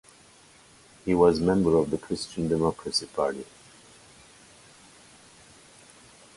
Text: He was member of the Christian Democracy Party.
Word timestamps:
He 1.05 1.13
was 1.13 1.39
member 1.39 1.75
of 1.77 1.91
the 1.91 1.97
Christian 1.99 2.47
Democracy 2.47 3.05
Party. 3.05 3.45